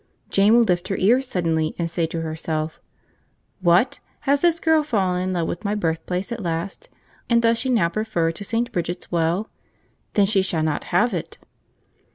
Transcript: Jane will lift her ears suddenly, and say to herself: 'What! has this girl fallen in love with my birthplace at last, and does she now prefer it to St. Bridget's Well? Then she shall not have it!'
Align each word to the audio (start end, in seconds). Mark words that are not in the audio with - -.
Jane 0.31 0.53
will 0.55 0.63
lift 0.63 0.87
her 0.87 0.95
ears 0.95 1.27
suddenly, 1.27 1.75
and 1.77 1.87
say 1.87 2.07
to 2.07 2.21
herself: 2.21 2.79
'What! 3.59 3.99
has 4.21 4.41
this 4.41 4.59
girl 4.59 4.81
fallen 4.81 5.21
in 5.21 5.33
love 5.33 5.47
with 5.47 5.63
my 5.63 5.75
birthplace 5.75 6.31
at 6.31 6.41
last, 6.41 6.89
and 7.29 7.39
does 7.39 7.59
she 7.59 7.69
now 7.69 7.87
prefer 7.89 8.29
it 8.29 8.35
to 8.37 8.43
St. 8.43 8.71
Bridget's 8.71 9.11
Well? 9.11 9.51
Then 10.15 10.25
she 10.25 10.41
shall 10.41 10.63
not 10.63 10.85
have 10.85 11.13
it!' 11.13 11.37